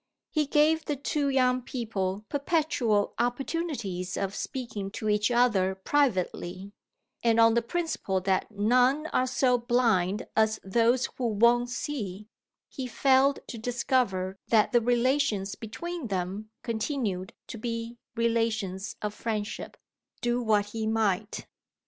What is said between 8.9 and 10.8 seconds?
are so blind as